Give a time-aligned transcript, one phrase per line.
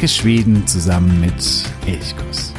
[0.00, 2.54] Entdecke Schweden zusammen mit Elchkuss.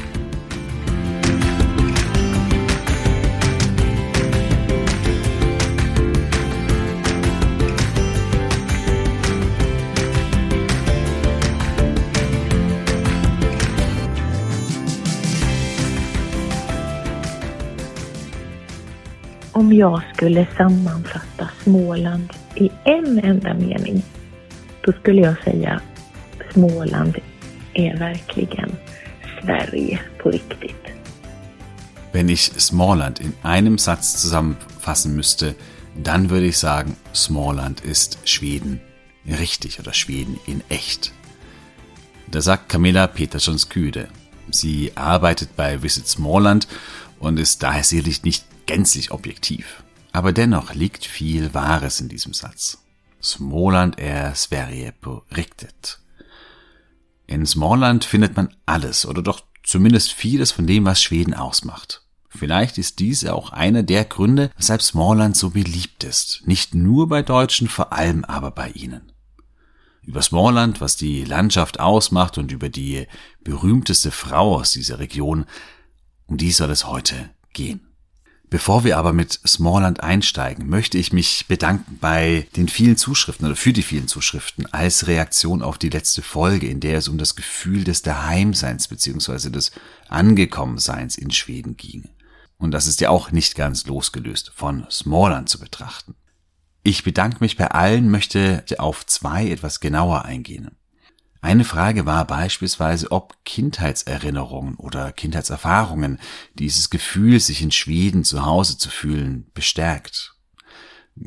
[19.51, 24.04] Om jag skulle sammanfatta Småland i en enda mening,
[24.82, 25.82] då skulle jag säga
[26.54, 27.18] Småland
[27.74, 28.78] är verkligen
[29.42, 30.75] Sverige på riktigt.
[32.12, 35.56] Wenn ich Smallland in einem Satz zusammenfassen müsste,
[36.03, 38.81] dann würde ich sagen, Smallland ist Schweden
[39.26, 41.14] richtig oder Schweden in echt.
[42.28, 44.08] Da sagt Camilla Peterssons-Küde.
[44.50, 46.67] Sie arbeitet bei Visit Smallland
[47.20, 49.84] und ist daher sicherlich nicht gänzlich objektiv.
[50.12, 52.78] Aber dennoch liegt viel Wahres in diesem Satz.
[53.22, 56.01] Småland är Sverige på riktigt.
[57.32, 62.06] In Smallland findet man alles oder doch zumindest vieles von dem, was Schweden ausmacht.
[62.28, 66.42] Vielleicht ist dies auch einer der Gründe, weshalb Smallland so beliebt ist.
[66.46, 69.14] Nicht nur bei Deutschen, vor allem aber bei ihnen.
[70.02, 73.08] Über Smallland, was die Landschaft ausmacht und über die
[73.45, 75.45] berühmteste Frau aus dieser Region,
[76.28, 77.91] um die soll es heute gehen.
[78.52, 83.56] Bevor wir aber mit Smallland einsteigen, möchte ich mich bedanken bei den vielen Zuschriften oder
[83.56, 87.38] für die vielen Zuschriften als Reaktion auf die letzte Folge, in der es um das
[87.38, 89.52] Gefühl des Daheimseins bzw.
[89.52, 89.72] des
[90.10, 92.10] Angekommenseins in Schweden ging.
[92.58, 96.16] Und das ist ja auch nicht ganz losgelöst von Smallland zu betrachten.
[96.84, 100.72] Ich bedanke mich bei allen, möchte auf zwei etwas genauer eingehen.
[101.42, 106.20] Eine Frage war beispielsweise, ob Kindheitserinnerungen oder Kindheitserfahrungen
[106.53, 110.36] dieses Gefühl, sich in Schweden zu Hause zu fühlen, bestärkt.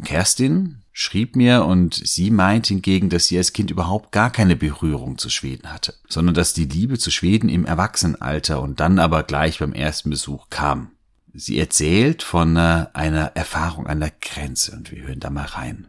[0.05, 5.19] Kerstin schrieb mir und sie meint hingegen, dass sie als Kind überhaupt gar keine Berührung
[5.19, 9.59] zu Schweden hatte, sondern dass die Liebe zu Schweden im Erwachsenenalter und dann aber gleich
[9.59, 10.93] beim ersten Besuch kam.
[11.33, 15.89] Sie erzählt von äh, einer Erfahrung an der Grenze und wir hören da mal rein.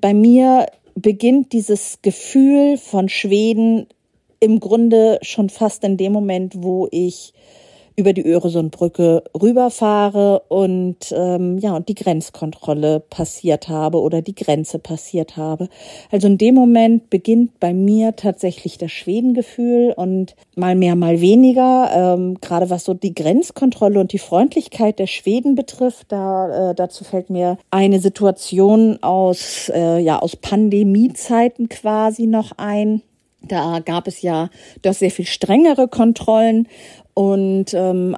[0.00, 3.86] Bei mir beginnt dieses Gefühl von Schweden
[4.40, 7.32] im Grunde schon fast in dem Moment, wo ich
[7.96, 14.78] über die Öresundbrücke rüberfahre und ähm, ja und die Grenzkontrolle passiert habe oder die Grenze
[14.78, 15.68] passiert habe.
[16.10, 22.16] Also in dem Moment beginnt bei mir tatsächlich das Schwedengefühl und mal mehr, mal weniger.
[22.16, 27.04] Ähm, gerade was so die Grenzkontrolle und die Freundlichkeit der Schweden betrifft, da äh, dazu
[27.04, 33.02] fällt mir eine Situation aus äh, ja aus Pandemiezeiten quasi noch ein.
[33.48, 34.48] Da gab es ja
[34.82, 36.66] doch sehr viel strengere Kontrollen
[37.14, 38.16] und ähm,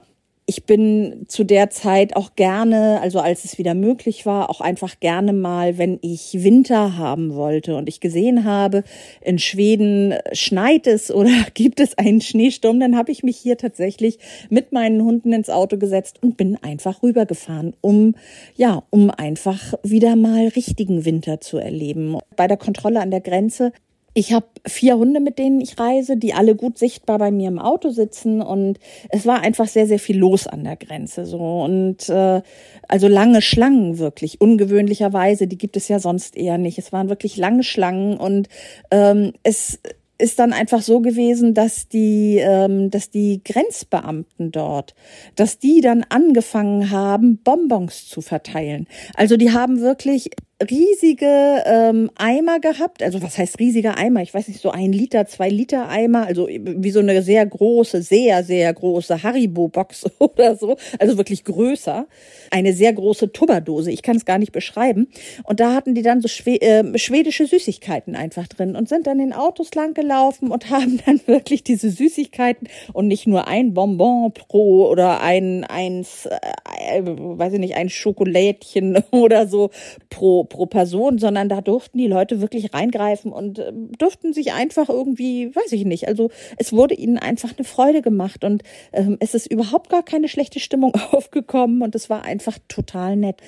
[0.49, 5.01] ich bin zu der Zeit auch gerne, also als es wieder möglich war, auch einfach
[5.01, 8.85] gerne mal, wenn ich Winter haben wollte und ich gesehen habe,
[9.21, 14.19] in Schweden schneit es oder gibt es einen Schneesturm, dann habe ich mich hier tatsächlich
[14.49, 18.15] mit meinen Hunden ins Auto gesetzt und bin einfach rübergefahren, um
[18.55, 22.19] ja, um einfach wieder mal richtigen Winter zu erleben.
[22.37, 23.73] Bei der Kontrolle an der Grenze
[24.17, 27.59] ich habe vier Hunde, mit denen ich reise, die alle gut sichtbar bei mir im
[27.59, 28.79] Auto sitzen und
[29.11, 32.41] es war einfach sehr, sehr viel los an der Grenze so und äh,
[32.89, 36.79] also lange Schlangen wirklich ungewöhnlicherweise, die gibt es ja sonst eher nicht.
[36.79, 38.49] Es waren wirklich lange Schlangen und
[38.91, 39.81] ähm, es
[40.17, 44.95] ist dann einfach so gewesen, dass die, ähm, dass die Grenzbeamten dort,
[45.35, 48.87] dass die dann angefangen haben, Bonbons zu verteilen.
[49.15, 50.31] Also die haben wirklich
[50.63, 53.03] riesige ähm, Eimer gehabt.
[53.03, 54.23] Also was heißt riesiger Eimer?
[54.23, 56.27] Ich weiß nicht, so ein Liter, zwei Liter Eimer.
[56.27, 60.77] Also wie so eine sehr große, sehr, sehr große Haribo-Box oder so.
[60.99, 62.07] Also wirklich größer.
[62.51, 63.91] Eine sehr große Tubberdose.
[63.91, 65.09] Ich kann es gar nicht beschreiben.
[65.45, 69.21] Und da hatten die dann so schwe äh, schwedische Süßigkeiten einfach drin und sind dann
[69.21, 74.33] in Autos lang gelaufen und haben dann wirklich diese Süßigkeiten und nicht nur ein Bonbon
[74.33, 79.71] pro oder ein, eins, äh, weiß ich nicht, ein Schokolädchen oder so
[80.09, 84.89] pro pro Person, sondern da durften die Leute wirklich reingreifen und äh, durften sich einfach
[84.89, 88.63] irgendwie, weiß ich nicht, also es wurde ihnen einfach eine Freude gemacht und
[88.93, 93.41] ähm, es ist überhaupt gar keine schlechte Stimmung aufgekommen und es war einfach total nett.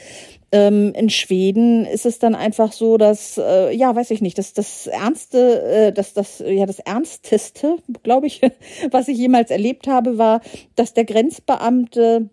[0.50, 4.54] Ähm, in Schweden ist es dann einfach so, dass, äh, ja, weiß ich nicht, dass
[4.54, 8.40] das Ernste, äh, dass das, ja, das Ernsteste, glaube ich,
[8.90, 10.40] was ich jemals erlebt habe, war,
[10.74, 12.30] dass der Grenzbeamte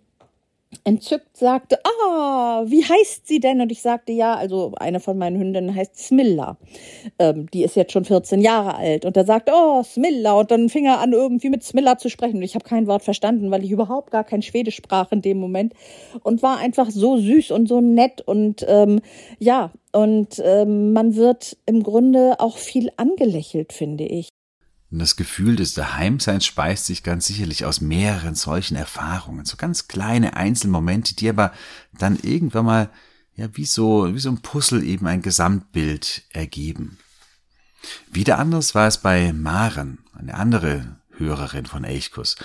[0.83, 3.61] entzückt sagte, ah, wie heißt sie denn?
[3.61, 6.57] Und ich sagte, ja, also eine von meinen Hündinnen heißt Smilla.
[7.19, 9.05] Ähm, die ist jetzt schon 14 Jahre alt.
[9.05, 10.33] Und er sagte, oh, Smilla.
[10.33, 12.37] Und dann fing er an, irgendwie mit Smilla zu sprechen.
[12.37, 15.39] Und ich habe kein Wort verstanden, weil ich überhaupt gar kein Schwedisch sprach in dem
[15.39, 15.73] Moment.
[16.23, 18.21] Und war einfach so süß und so nett.
[18.21, 19.01] Und ähm,
[19.39, 24.29] ja, und ähm, man wird im Grunde auch viel angelächelt, finde ich.
[24.91, 29.45] Und das Gefühl des Daheimseins speist sich ganz sicherlich aus mehreren solchen Erfahrungen.
[29.45, 31.51] So ganz kleine Einzelmomente, die aber
[31.97, 32.89] dann irgendwann mal,
[33.35, 36.97] ja, wie so, wie so ein Puzzle eben ein Gesamtbild ergeben.
[38.11, 42.35] Wieder anders war es bei Maren, eine andere Hörerin von Eichkus,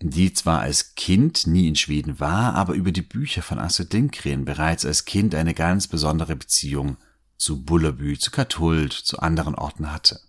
[0.00, 4.44] die zwar als Kind nie in Schweden war, aber über die Bücher von Astrid Lindgren
[4.44, 6.96] bereits als Kind eine ganz besondere Beziehung
[7.36, 10.20] zu Bullerbü, zu Kathult, zu anderen Orten hatte.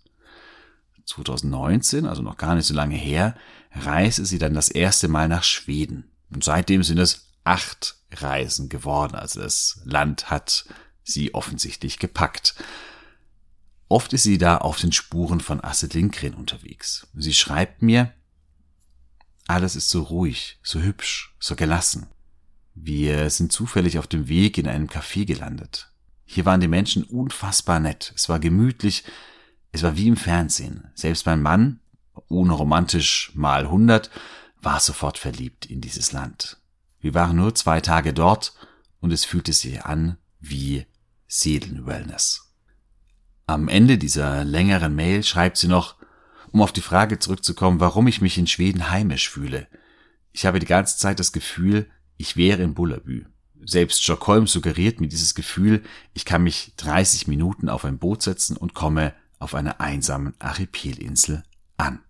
[1.10, 3.36] 2019, also noch gar nicht so lange her,
[3.72, 6.10] reiste sie dann das erste Mal nach Schweden.
[6.30, 9.14] Und seitdem sind es acht Reisen geworden.
[9.14, 10.66] Also das Land hat
[11.02, 12.54] sie offensichtlich gepackt.
[13.88, 17.08] Oft ist sie da auf den Spuren von Astrid Lindgren unterwegs.
[17.14, 18.12] Sie schreibt mir,
[19.48, 22.06] alles ist so ruhig, so hübsch, so gelassen.
[22.74, 25.90] Wir sind zufällig auf dem Weg in einem Café gelandet.
[26.24, 28.12] Hier waren die Menschen unfassbar nett.
[28.14, 29.02] Es war gemütlich,
[29.72, 30.90] es war wie im Fernsehen.
[30.94, 31.80] Selbst mein Mann,
[32.28, 34.10] unromantisch mal hundert,
[34.60, 36.58] war sofort verliebt in dieses Land.
[37.00, 38.54] Wir waren nur zwei Tage dort
[39.00, 40.86] und es fühlte sich an wie
[41.28, 42.52] Seelenwellness.
[43.46, 45.96] Am Ende dieser längeren Mail schreibt sie noch,
[46.52, 49.68] um auf die Frage zurückzukommen, warum ich mich in Schweden heimisch fühle.
[50.32, 53.26] Ich habe die ganze Zeit das Gefühl, ich wäre in Bullerbü.
[53.64, 55.82] Selbst Stockholm suggeriert mir dieses Gefühl,
[56.12, 61.42] ich kann mich 30 Minuten auf ein Boot setzen und komme auf einer einsamen Archipelinsel
[61.76, 62.00] an.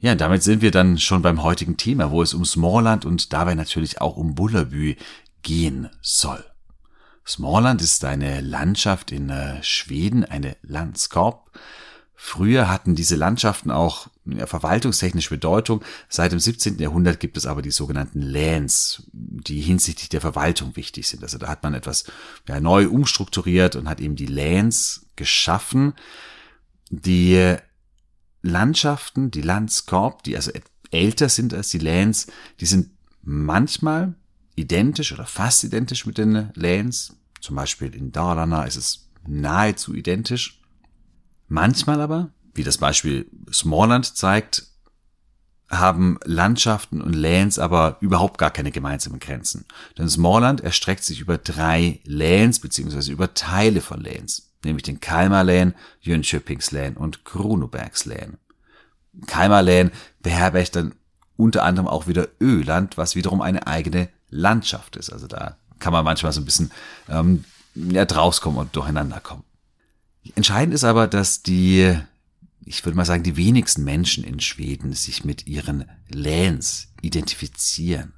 [0.00, 3.54] Ja, damit sind wir dann schon beim heutigen Thema, wo es um Smallland und dabei
[3.54, 4.96] natürlich auch um Bullerbü
[5.42, 6.44] gehen soll.
[7.26, 11.50] Smallland ist eine Landschaft in äh, Schweden, eine Landskorb.
[12.14, 14.08] Früher hatten diese Landschaften auch
[14.46, 15.82] verwaltungstechnische Bedeutung.
[16.08, 16.78] Seit dem 17.
[16.78, 21.22] Jahrhundert gibt es aber die sogenannten Lands, die hinsichtlich der Verwaltung wichtig sind.
[21.22, 22.04] Also da hat man etwas
[22.48, 25.94] ja, neu umstrukturiert und hat eben die Lands geschaffen.
[26.90, 27.56] Die
[28.42, 30.52] Landschaften, die Landskorb, die also
[30.90, 32.28] älter sind als die Lands,
[32.60, 32.90] die sind
[33.22, 34.14] manchmal
[34.56, 37.16] identisch oder fast identisch mit den Lands.
[37.40, 40.60] Zum Beispiel in Dalarna ist es nahezu identisch.
[41.46, 44.64] Manchmal aber, wie das Beispiel Smallland zeigt,
[45.70, 49.66] haben Landschaften und Lands aber überhaupt gar keine gemeinsamen Grenzen.
[49.96, 55.44] Denn Smallland erstreckt sich über drei Lands beziehungsweise über Teile von Lands, nämlich den Kalmar
[55.44, 58.38] Län, Jönköpings Län und Kronobergs Län.
[59.26, 59.90] Kalmar Län
[60.20, 60.94] beherbergt dann
[61.36, 65.10] unter anderem auch wieder Öland, was wiederum eine eigene Landschaft ist.
[65.10, 66.70] Also da kann man manchmal so ein bisschen
[67.08, 67.44] ähm,
[67.74, 69.44] ja, drauskommen und durcheinander kommen.
[70.34, 71.96] Entscheidend ist aber, dass die,
[72.68, 78.12] ich würde mal sagen, die wenigsten Menschen in Schweden sich mit ihren Läns identifizieren.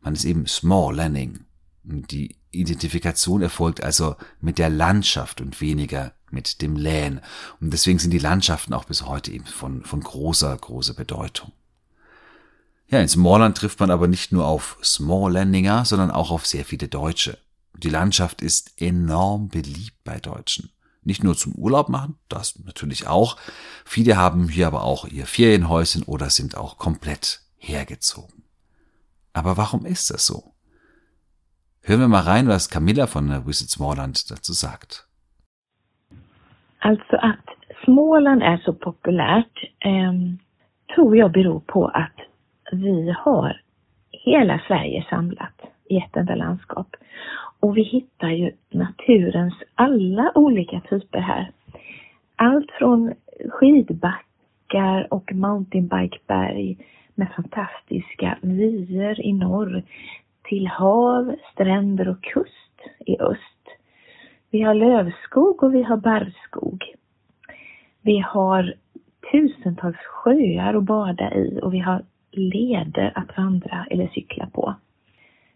[0.00, 1.44] Man ist eben Small Landing.
[1.84, 7.20] Die Identifikation erfolgt also mit der Landschaft und weniger mit dem Län.
[7.60, 11.52] Und deswegen sind die Landschaften auch bis heute eben von, von großer, großer Bedeutung.
[12.88, 16.88] Ja, in Smallland trifft man aber nicht nur auf Smalllandinger, sondern auch auf sehr viele
[16.88, 17.38] Deutsche.
[17.76, 20.70] Die Landschaft ist enorm beliebt bei Deutschen.
[21.04, 23.36] Nicht nur zum Urlaub machen, das natürlich auch.
[23.84, 28.42] Viele haben hier aber auch ihr Ferienhäuschen oder sind auch komplett hergezogen.
[29.32, 30.54] Aber warum ist das so?
[31.82, 35.06] Hören wir mal rein, was Camilla von Visit Smallland dazu sagt.
[36.80, 37.46] Alltså att
[37.84, 40.12] Småland är så populärt eh,
[40.94, 42.20] tror jag beror på att
[42.72, 43.60] vi har
[44.10, 46.96] hela Sverige samlat i ett enda landskap.
[47.64, 51.50] Och vi hittar ju naturens alla olika typer här.
[52.36, 53.14] Allt från
[53.48, 56.78] skidbackar och mountainbikeberg
[57.14, 59.82] med fantastiska vyer i norr
[60.42, 63.68] till hav, stränder och kust i öst.
[64.50, 66.84] Vi har lövskog och vi har barrskog.
[68.02, 68.74] Vi har
[69.32, 74.74] tusentals sjöar att bada i och vi har leder att vandra eller cykla på.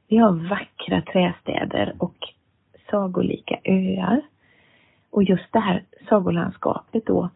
[0.08, 2.16] Vi har vackra trästäder och
[2.90, 4.20] sagolika öar.
[5.10, 7.30] Och just det här sagolandskapet då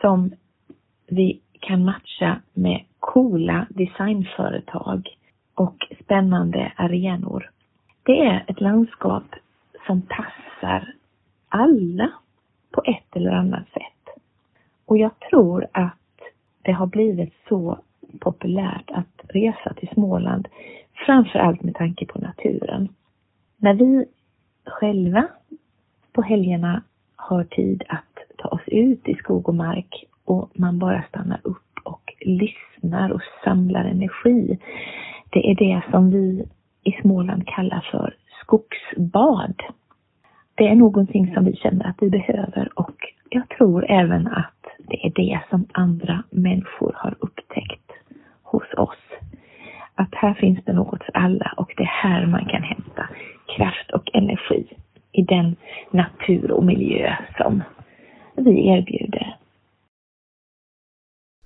[0.00, 0.30] som
[1.06, 5.08] vi kan matcha med coola designföretag
[5.54, 7.50] och spännande arenor.
[8.02, 9.34] Det är ett landskap
[9.86, 10.94] som passar
[11.48, 12.12] alla
[12.70, 14.22] på ett eller annat sätt.
[14.84, 15.94] Och jag tror att
[16.62, 17.78] det har blivit så
[18.20, 20.48] populärt att resa till Småland,
[21.06, 22.88] framför allt med tanke på naturen.
[23.56, 24.04] När vi
[24.66, 25.28] själva
[26.12, 26.82] på helgerna
[27.16, 31.78] har tid att ta oss ut i skog och mark och man bara stannar upp
[31.84, 34.58] och lyssnar och samlar energi.
[35.30, 36.44] Det är det som vi
[36.82, 39.62] i Småland kallar för skogsbad.
[40.54, 42.96] Det är någonting som vi känner att vi behöver och
[43.30, 47.92] jag tror även att det är det som andra människor har upptäckt
[48.42, 49.07] hos oss.
[49.98, 53.08] Att här finns det något för alla och det är här man kan hämta
[53.56, 54.66] kraft och energi
[55.12, 55.56] i den
[55.90, 57.62] natur och miljö som
[58.36, 59.38] vi erbjuder.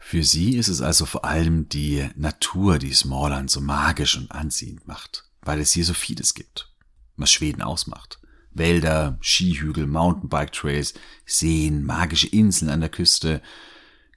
[0.00, 4.86] Für sie ist es also vor allem die Natur, die Smallland so magisch und anziehend
[4.86, 6.66] macht, weil es hier so vieles gibt,
[7.16, 8.18] was Schweden ausmacht.
[8.50, 10.94] Wälder, Skihügel, Mountainbike-Trails,
[11.24, 13.40] Seen, magische Inseln an der Küste.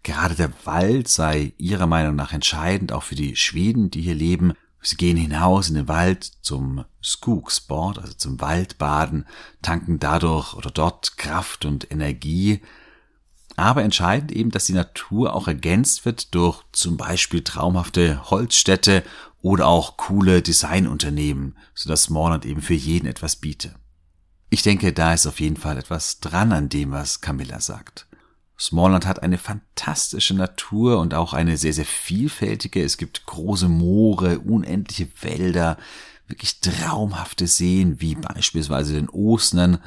[0.05, 4.53] Gerade der Wald sei ihrer Meinung nach entscheidend, auch für die Schweden, die hier leben.
[4.79, 9.25] Sie gehen hinaus in den Wald zum Skogsport, also zum Waldbaden,
[9.63, 12.61] tanken dadurch oder dort Kraft und Energie,
[13.55, 19.01] aber entscheidend eben, dass die Natur auch ergänzt wird durch zum Beispiel traumhafte Holzstädte
[19.41, 23.73] oder auch coole Designunternehmen, sodass Smallland eben für jeden etwas biete.
[24.51, 28.04] Ich denke, da ist auf jeden Fall etwas dran an dem, was Camilla sagt.
[28.57, 32.83] Smallland hat eine fantastische Natur und auch eine sehr, sehr vielfältige.
[32.83, 35.77] Es gibt große Moore, unendliche Wälder,
[36.27, 39.79] wirklich traumhafte Seen, wie beispielsweise den Osnern,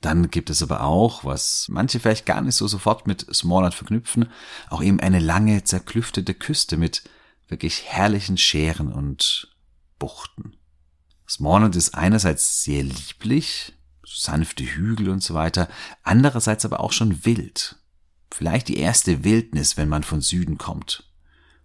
[0.00, 4.30] dann gibt es aber auch, was manche vielleicht gar nicht so sofort mit Smallland verknüpfen,
[4.70, 7.02] auch eben eine lange zerklüftete Küste mit
[7.48, 9.56] wirklich herrlichen Scheren und
[9.98, 10.56] Buchten.
[11.28, 13.72] Smallland ist einerseits sehr lieblich,
[14.14, 15.68] sanfte Hügel und so weiter,
[16.02, 17.76] andererseits aber auch schon wild.
[18.30, 21.04] Vielleicht die erste Wildnis, wenn man von Süden kommt.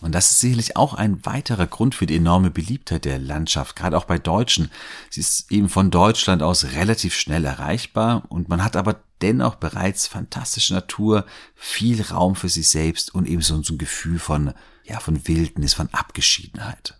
[0.03, 3.97] Und das ist sicherlich auch ein weiterer Grund für die enorme Beliebtheit der Landschaft, gerade
[3.97, 4.69] auch bei Deutschen.
[5.09, 10.07] Sie ist eben von Deutschland aus relativ schnell erreichbar und man hat aber dennoch bereits
[10.07, 15.25] fantastische Natur, viel Raum für sich selbst und eben so ein Gefühl von, ja, von
[15.25, 17.00] Wildnis, von Abgeschiedenheit.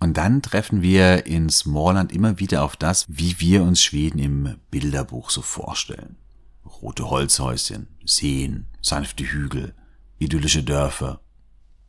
[0.00, 4.56] Und dann treffen wir in Smallland immer wieder auf das, wie wir uns Schweden im
[4.70, 6.16] Bilderbuch so vorstellen.
[6.64, 9.74] Rote Holzhäuschen, Seen, sanfte Hügel,
[10.18, 11.20] idyllische Dörfer,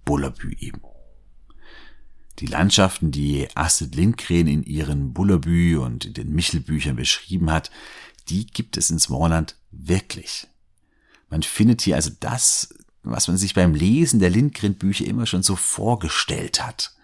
[0.05, 0.81] Bullerbü eben.
[2.39, 7.71] Die Landschaften, die Astrid Lindgren in ihren Bullerbü und in den Michelbüchern beschrieben hat,
[8.29, 10.47] die gibt es in Smallland wirklich.
[11.29, 12.69] Man findet hier also das,
[13.03, 16.94] was man sich beim Lesen der Lindgren-Bücher immer schon so vorgestellt hat.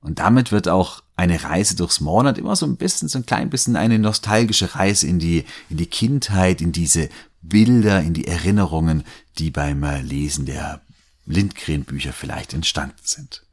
[0.00, 3.50] Und damit wird auch eine Reise durch Smallland immer so ein bisschen, so ein klein
[3.50, 7.08] bisschen eine nostalgische Reise in die, in die Kindheit, in diese
[7.42, 9.04] Bilder, in die Erinnerungen,
[9.38, 10.80] die beim Lesen der
[11.26, 13.44] Lindgren-Bücher vielleicht entstanden sind.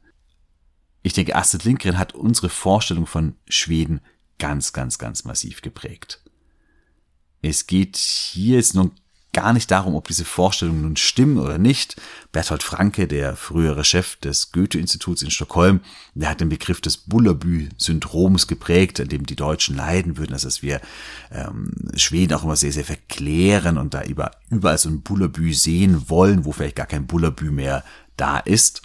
[1.02, 4.00] Ich denke, Astrid Lindgren hat unsere Vorstellung von Schweden
[4.38, 6.20] ganz, ganz, ganz massiv geprägt.
[7.42, 8.92] Es geht hier jetzt nun
[9.36, 11.96] gar nicht darum, ob diese Vorstellungen nun stimmen oder nicht.
[12.32, 15.80] Bertolt Franke, der frühere Chef des Goethe-Instituts in Stockholm,
[16.14, 20.62] der hat den Begriff des Bullerbü-Syndroms geprägt, an dem die Deutschen leiden würden, also dass
[20.62, 20.80] wir
[21.30, 26.08] ähm, Schweden auch immer sehr, sehr verklären und da über, überall so ein Bullerbü sehen
[26.08, 27.84] wollen, wo vielleicht gar kein Bullerbü mehr
[28.16, 28.80] da ist.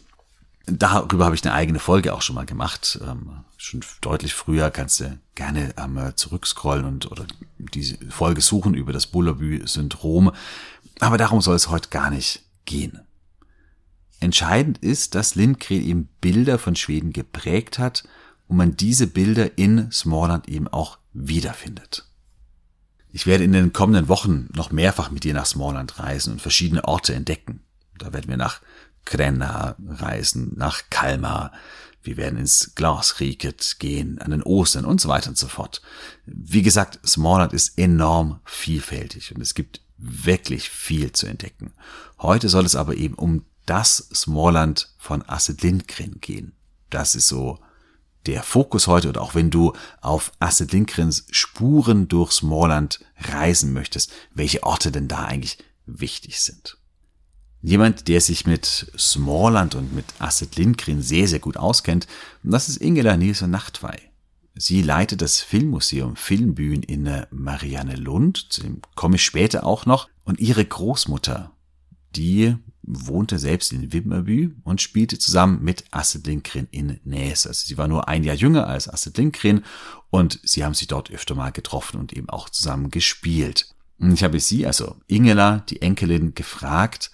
[0.65, 2.99] Darüber habe ich eine eigene Folge auch schon mal gemacht.
[3.07, 7.25] Ähm, schon deutlich früher kannst du gerne ähm, zurückscrollen und oder
[7.57, 10.31] diese Folge suchen über das Bullerbü-Syndrom.
[10.99, 12.99] Aber darum soll es heute gar nicht gehen.
[14.19, 18.03] Entscheidend ist, dass Lindgren eben Bilder von Schweden geprägt hat
[18.47, 22.05] und man diese Bilder in Smallland eben auch wiederfindet.
[23.09, 26.83] Ich werde in den kommenden Wochen noch mehrfach mit dir nach Smallland reisen und verschiedene
[26.85, 27.61] Orte entdecken.
[27.97, 28.61] Da werden wir nach
[29.05, 31.51] Krenna reisen, nach Kalmar.
[32.03, 35.81] Wir werden ins Glasriket gehen, an den Ostern und so weiter und so fort.
[36.25, 41.73] Wie gesagt, Smallland ist enorm vielfältig und es gibt wirklich viel zu entdecken.
[42.19, 46.53] Heute soll es aber eben um das Smallland von Astrid Lindgren gehen.
[46.89, 47.59] Das ist so
[48.25, 54.11] der Fokus heute und auch wenn du auf Astrid Lindgrens Spuren durch Smallland reisen möchtest,
[54.33, 56.77] welche Orte denn da eigentlich wichtig sind.
[57.63, 62.07] Jemand, der sich mit Smallland und mit Astrid Lindgren sehr, sehr gut auskennt,
[62.43, 63.99] das ist Ingela Nielsen Nachtwey.
[64.55, 70.09] Sie leitet das Filmmuseum Filmbühnen in Marianne Lund, zu dem komme ich später auch noch,
[70.23, 71.51] und ihre Großmutter,
[72.15, 77.45] die wohnte selbst in Wimmerbü und spielte zusammen mit Astrid Lindgren in Näs.
[77.45, 79.63] Also sie war nur ein Jahr jünger als Astrid Lindgren
[80.09, 83.73] und sie haben sich dort öfter mal getroffen und eben auch zusammen gespielt.
[83.99, 87.11] Und ich habe sie, also Ingela, die Enkelin, gefragt,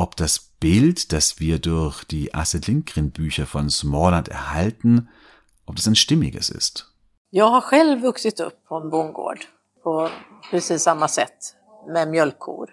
[0.00, 5.08] ob das Bild, das wir durch die Astrid Lindgren Bücher von Småland erhalten,
[5.66, 6.86] ob das ein stimmiges ist.
[7.30, 9.38] Jag har själv vuxit upp på en bondgård
[9.82, 10.10] på
[10.50, 11.56] precis samma sätt
[11.88, 12.70] med mjölkkor.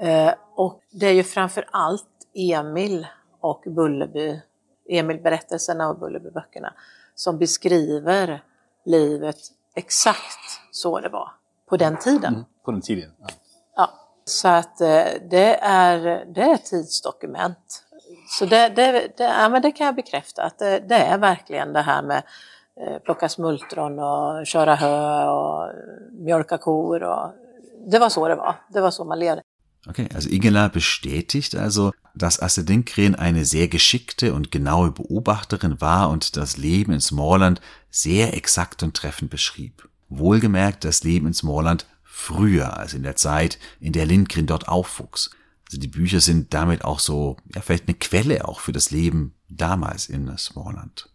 [0.00, 3.06] Eh, och det är ju framför allt Emil
[3.40, 4.40] och Bullerby,
[4.88, 6.74] Emil-berättelserna och Bullerbyböckerna,
[7.14, 8.42] som beskriver
[8.84, 9.38] livet
[9.74, 11.32] exakt så det var
[11.68, 12.34] på den tiden.
[12.34, 13.10] Mm, på den tiden?
[13.18, 13.26] Ja.
[13.76, 14.05] ja.
[14.28, 17.82] Så att eh, det är, det är tidsdokument.
[18.28, 21.72] Så det, det, det, ja, men det kan jag bekräfta att det, det är verkligen
[21.72, 22.22] det här med
[22.80, 25.70] eh, plocka smultron och köra hö och
[26.12, 27.02] mjölka kor.
[27.02, 27.32] Och,
[27.86, 28.54] det var så det var.
[28.68, 29.42] Det var så man levde.
[29.88, 36.10] Okay, also Ingela bestätigt also, dass Astrid Lindgren eine sehr geschickte und genaue Beobachterin war
[36.10, 39.88] und das Leben in Smallland sehr exakt und treffend beschrieb.
[40.08, 45.30] Wohlgemerkt das Leben in Smallland früher, als in der Zeit, in der Lindgren dort aufwuchs.
[45.66, 49.34] Also die Bücher sind damit auch so, ja, vielleicht eine Quelle auch für das Leben
[49.48, 51.10] damals in Smallland.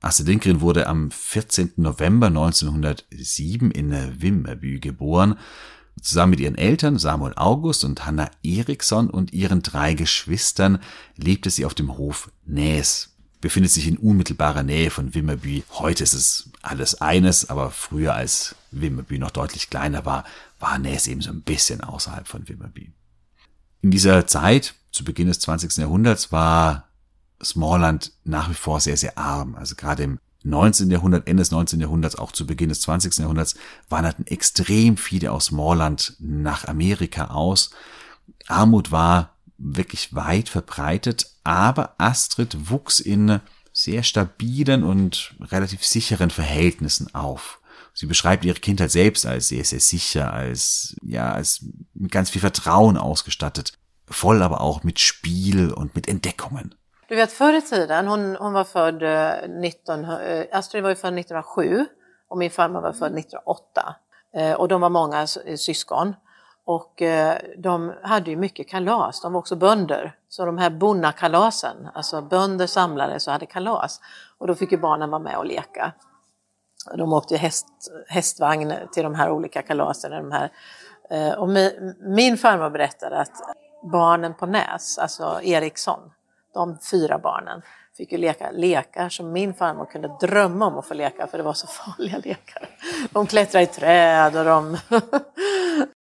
[0.00, 1.72] Astrid Lindgren wurde am 14.
[1.76, 5.36] November 1907 in Vimmerby geboren
[6.00, 10.78] Zusammen mit ihren Eltern Samuel August und Hanna Eriksson und ihren drei Geschwistern
[11.16, 13.09] lebte sie auf dem Hof Näs.
[13.40, 15.64] Befindet sich in unmittelbarer Nähe von Wimmerby.
[15.70, 20.24] Heute ist es alles eines, aber früher als Wimmerby noch deutlich kleiner war,
[20.58, 22.92] war Näs eben so ein bisschen außerhalb von Wimmerby.
[23.80, 25.78] In dieser Zeit, zu Beginn des 20.
[25.78, 26.88] Jahrhunderts, war
[27.42, 29.54] Smallland nach wie vor sehr, sehr arm.
[29.54, 30.90] Also gerade im 19.
[30.90, 31.80] Jahrhundert, Ende des 19.
[31.80, 33.18] Jahrhunderts, auch zu Beginn des 20.
[33.18, 33.54] Jahrhunderts,
[33.88, 37.70] wanderten extrem viele aus Moorland nach Amerika aus.
[38.46, 43.40] Armut war wirklich weit verbreitet, aber Astrid wuchs in
[43.72, 47.60] sehr stabilen und relativ sicheren Verhältnissen auf.
[47.94, 52.40] Sie beschreibt ihre Kindheit selbst als sehr, sehr sicher, als, ja, als mit ganz viel
[52.40, 53.72] Vertrauen ausgestattet,
[54.08, 56.74] voll aber auch mit Spiel und mit Entdeckungen.
[57.08, 59.02] Du vet förr i tiden, hon, hon var född
[59.48, 61.86] 19, eh, eh, Astrid var ju född 1907
[62.28, 63.96] och min farmor var född 1908.
[64.34, 65.26] Eh, och de var många
[65.56, 66.14] syskon.
[66.70, 70.16] Och eh, de hade ju mycket kalas, de var också bönder.
[70.28, 74.00] Så de här bonnakalasen, alltså bönder samlades och hade kalas.
[74.38, 75.92] Och då fick ju barnen vara med och leka.
[76.94, 77.66] De åkte häst,
[78.08, 80.10] hästvagn till de här olika kalasen.
[80.10, 80.52] De här.
[81.10, 86.00] Eh, och min, min farmor berättade att barnen på Näs, alltså Eriksson,
[86.54, 87.62] de fyra barnen
[87.96, 91.44] fick ju leka lekar som min farmor kunde drömma om att få leka för det
[91.44, 92.68] var så farliga lekar.
[93.12, 94.76] De klättrade i träd och de...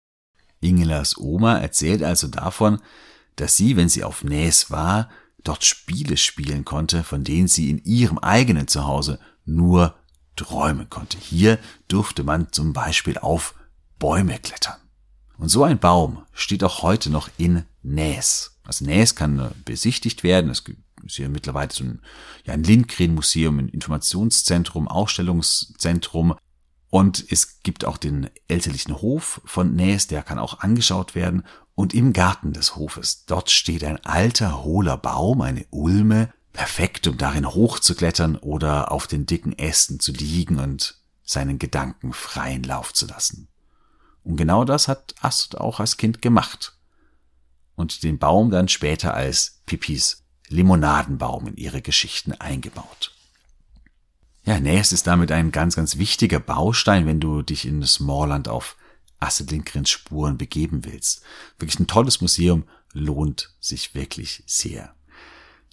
[0.62, 2.80] Ingelas Oma erzählt also davon,
[3.36, 5.10] dass sie, wenn sie auf Näs war,
[5.43, 9.95] dort Spiele spielen konnte, von denen sie in ihrem eigenen Zuhause nur
[10.36, 11.17] träumen konnte.
[11.17, 13.56] Hier durfte man zum Beispiel auf
[14.00, 14.78] Bäume klettern.
[15.38, 18.60] Und so ein Baum steht auch heute noch in Näs.
[18.63, 20.52] Also Näs kann äh, besichtigt werden.
[20.52, 20.63] Es
[21.04, 22.02] ist hier mittlerweile so ein,
[22.45, 26.36] ja, ein Lindgren-Museum, ein Informationszentrum, Ausstellungszentrum.
[26.91, 31.43] Und es gibt auch den elterlichen Hof von Näs, der kann auch angeschaut werden.
[31.73, 37.17] Und im Garten des Hofes, dort steht ein alter, hohler Baum, eine Ulme, perfekt, um
[37.17, 43.08] darin hochzuklettern oder auf den dicken Ästen zu liegen und seinen Gedanken freien Lauf zu
[43.08, 43.47] lassen.
[44.25, 46.77] Und genau das hat Astrid auch als Kind gemacht
[47.75, 53.13] und den Baum dann später als Pipis Limonadenbaum in ihre Geschichten eingebaut.
[54.43, 58.75] Ja, Näs ist damit ein ganz, ganz wichtiger Baustein, wenn du dich in Smallland auf
[59.19, 61.23] Astrid Lindgrens Spuren begeben willst.
[61.60, 64.93] Wirklich ein tolles Museum, lohnt sich wirklich sehr.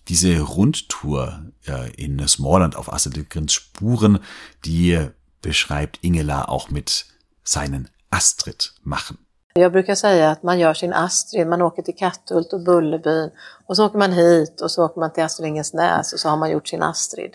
[0.08, 4.20] Diese Rundtour äh, in Smallland auf Astrid Lindgrens Spuren,
[4.64, 5.08] die
[5.40, 7.06] beschreibt Ingela auch mit
[7.44, 9.18] seinen Astrid machen.
[9.54, 13.30] Jag brukar säga att man gör sin Astrid, man åker till Katthult och Bullerbyn
[13.66, 16.36] och så åker man hit och så åker man till Astrid Näs och så har
[16.36, 17.34] man gjort sin Astrid.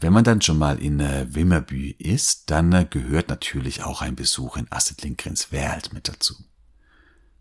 [0.00, 4.16] Wenn man dann schon mal in äh, Wimmerby ist, dann äh, gehört natürlich auch ein
[4.16, 6.34] Besuch in Astrid Lindgrens Welt mit dazu.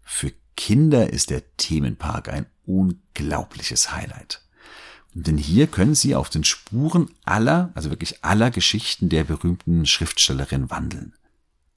[0.01, 4.41] Für Kinder ist der Themenpark ein unglaubliches Highlight.
[5.13, 10.69] Denn hier können Sie auf den Spuren aller, also wirklich aller Geschichten der berühmten Schriftstellerin
[10.69, 11.13] wandeln.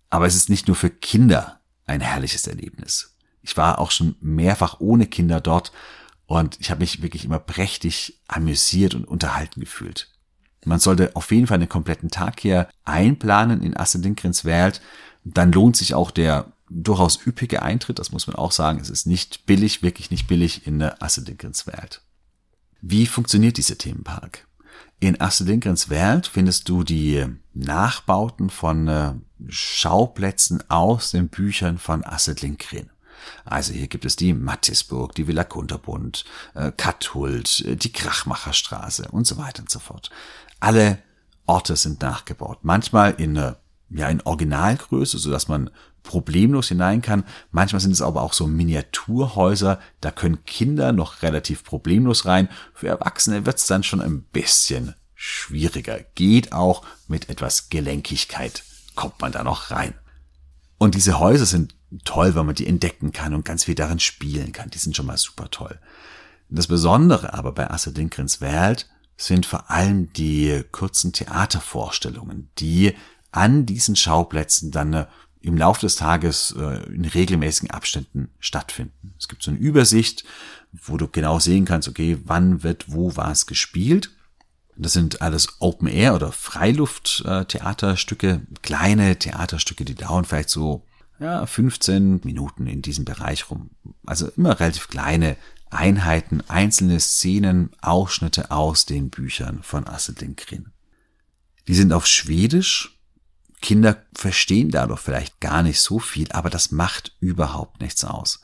[0.09, 3.17] Aber es ist nicht nur für Kinder ein herrliches Erlebnis.
[3.43, 5.73] Ich war auch schon mehrfach ohne Kinder dort
[6.27, 10.11] und ich habe mich wirklich immer prächtig amüsiert und unterhalten gefühlt.
[10.67, 14.81] Man sollte auf jeden Fall einen kompletten Tag hier einplanen in Astrid Lindgrens Welt.
[15.25, 18.81] Dann lohnt sich auch der durchaus üppige Eintritt, das muss man auch sagen.
[18.81, 21.29] Es ist nicht billig, wirklich nicht billig in der Astrid
[21.67, 22.03] Welt.
[22.81, 24.47] Wie funktioniert dieser Themenpark?
[24.99, 27.25] In Astrid Lindgrens Welt findest du die
[27.55, 29.15] Nachbauten von äh,
[29.49, 32.91] Schauplätzen aus den Büchern von Astrid Lindgren.
[33.45, 36.25] Also hier gibt es die Mattisburg, die Villa Kunterbund,
[36.55, 40.11] äh, Katthult, äh, die Krachmacherstraße und so weiter und so fort.
[40.61, 40.99] Alle
[41.47, 42.59] Orte sind nachgebaut.
[42.63, 43.55] Manchmal in, äh,
[43.91, 45.71] ja, in Originalgröße, so dass man
[46.03, 47.25] problemlos hinein kann.
[47.51, 52.49] Manchmal sind es aber auch so Miniaturhäuser, da können Kinder noch relativ problemlos rein.
[52.75, 56.01] Für Erwachsene wird es dann schon ein bisschen schwieriger.
[56.15, 58.63] Geht auch mit etwas Gelenkigkeit
[58.97, 59.95] kommt man da noch rein.
[60.79, 64.53] Und diese Häuser sind toll, weil man die entdecken kann und ganz viel darin spielen
[64.53, 64.71] kann.
[64.71, 65.79] Die sind schon mal super toll.
[66.49, 72.95] Das Besondere aber bei Astrid Welt sind vor allem die kurzen Theatervorstellungen, die
[73.31, 75.07] an diesen Schauplätzen dann äh,
[75.41, 79.15] im Laufe des Tages äh, in regelmäßigen Abständen stattfinden.
[79.19, 80.25] Es gibt so eine Übersicht,
[80.73, 84.11] wo du genau sehen kannst, okay, wann wird wo was gespielt.
[84.77, 90.85] Das sind alles Open Air oder Freiluft-Theaterstücke, kleine Theaterstücke, die dauern vielleicht so
[91.19, 93.71] ja, 15 Minuten in diesem Bereich rum.
[94.05, 95.37] Also immer relativ kleine
[95.77, 100.73] Einheiten, einzelne Szenen, Ausschnitte aus den Büchern von Astrid Lindgren.
[101.69, 102.97] Die sind auf Schwedisch
[103.63, 108.41] Kinder verstehen dadurch vielleicht gar nicht so viel, aber das macht überhaupt nichts aus.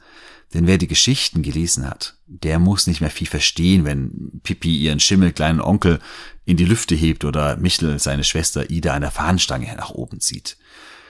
[0.55, 5.01] Denn wer die Geschichten gelesen hat, der muss nicht mehr viel verstehen, wenn Pippi ihren
[5.01, 5.99] schimmelkleinen Onkel
[6.45, 10.57] in die Lüfte hebt oder Michel seine Schwester Ida an der Fahnenstange nach oben zieht.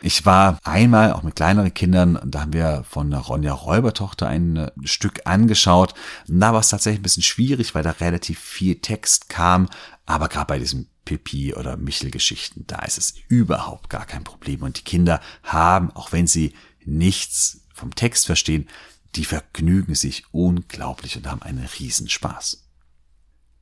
[0.05, 5.21] Ich war einmal auch mit kleineren Kindern, da haben wir von Ronja Räubertochter ein Stück
[5.27, 5.95] angeschaut.
[6.27, 9.69] Da war es tatsächlich ein bisschen schwierig, weil da relativ viel Text kam.
[10.05, 14.63] Aber gerade bei diesem Pippi oder Michel-Geschichten, da ist es überhaupt gar kein Problem.
[14.63, 18.69] Und die Kinder haben, auch wenn sie nichts vom Text verstehen,
[19.15, 22.62] die vergnügen sich unglaublich und haben einen Riesenspaß.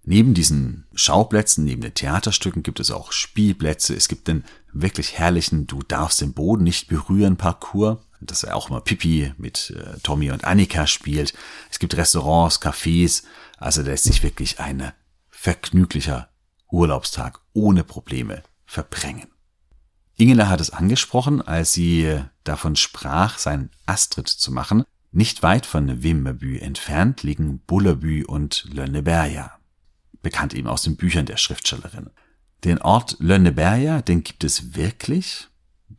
[0.02, 3.94] Neben diesen Schauplätzen, neben den Theaterstücken gibt es auch Spielplätze.
[3.94, 7.98] Es gibt den wirklich herrlichen Du darfst den Boden nicht berühren Parcours.
[8.20, 11.34] Das ja auch immer Pippi mit äh, Tommy und Annika spielt.
[11.70, 13.24] Es gibt Restaurants, Cafés.
[13.58, 14.92] Also lässt sich wirklich ein
[15.28, 16.28] vergnüglicher
[16.70, 19.28] Urlaubstag ohne Probleme verbringen.
[20.16, 24.84] Ingela hat es angesprochen, als sie davon sprach, seinen Astrid zu machen.
[25.12, 29.58] Nicht weit von Vimmerby entfernt liegen Bullerbü und Lönneberga,
[30.22, 32.10] bekannt eben aus den Büchern der Schriftstellerin.
[32.64, 35.48] Den Ort Lönneberga, den gibt es wirklich.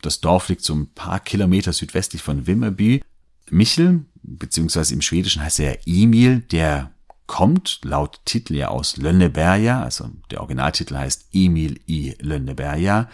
[0.02, 3.04] Das Dorf liegt so ein paar Kilometer südwestlich von Vimmerby.
[3.50, 6.92] Michel, beziehungsweise im Schwedischen heißt er Emil, der
[7.28, 12.16] kommt laut Titel ja aus Lönneberga, also der Originaltitel heißt Emil I.
[12.20, 13.10] Lönneberga.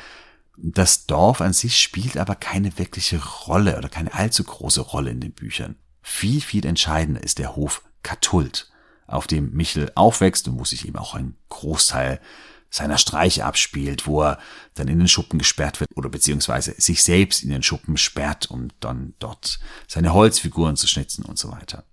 [0.58, 5.20] Das Dorf an sich spielt aber keine wirkliche Rolle oder keine allzu große Rolle in
[5.20, 5.76] den Büchern.
[6.02, 8.72] Viel, viel entscheidender ist der Hof Katult,
[9.08, 12.20] auf dem Michel aufwächst und wo sich eben auch ein Großteil
[12.70, 14.40] seiner Streiche abspielt, wo er
[14.76, 18.68] dann in den Schuppen gesperrt wird oder beziehungsweise sich selbst in den Schuppen sperrt, um
[18.80, 21.86] dann dort seine Holzfiguren zu schnitzen und so weiter.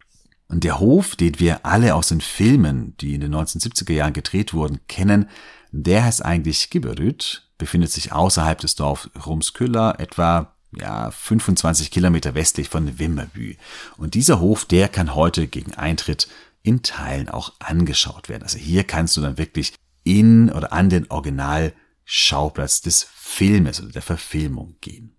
[0.48, 4.52] Und der Hof, den wir alle aus den Filmen, die in den 1970er Jahren gedreht
[4.52, 5.28] wurden, kennen,
[5.70, 12.68] der heißt eigentlich Gibberüt, befindet sich außerhalb des Dorfs Rumsküller, etwa ja, 25 Kilometer westlich
[12.68, 13.56] von Wimmerbü.
[13.96, 16.28] Und dieser Hof, der kann heute gegen Eintritt
[16.64, 18.42] in Teilen auch angeschaut werden.
[18.42, 24.02] Also hier kannst du dann wirklich in oder an den Originalschauplatz des Filmes oder der
[24.02, 25.14] Verfilmung gehen.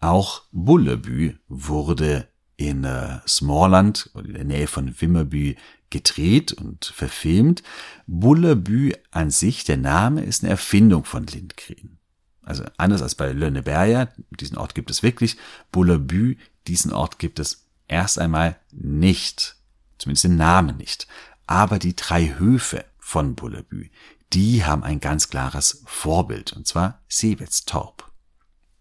[0.00, 5.56] Auch Bullerbü wurde in äh, Smallland in der Nähe von Wimmerby
[5.90, 7.62] gedreht und verfilmt.
[8.06, 11.98] Bullerbü an sich, der Name ist eine Erfindung von Lindgren.
[12.42, 15.36] Also anders als bei Lönneberger, diesen Ort gibt es wirklich.
[15.72, 19.59] Bullerbü, diesen Ort gibt es erst einmal nicht.
[20.00, 21.06] Zumindest den Namen nicht.
[21.46, 23.90] Aber die drei Höfe von Bullerbü,
[24.32, 28.10] die haben ein ganz klares Vorbild, und zwar Seewetstorp.